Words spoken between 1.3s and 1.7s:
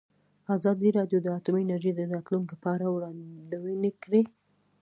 اټومي